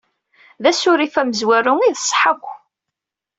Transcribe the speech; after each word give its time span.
D 0.61 0.65
asurif 0.71 1.15
amenzu 1.21 1.47
i 1.87 1.89
d 1.95 1.97
ṣṣeḥ 2.03 2.23
akk. 2.31 2.45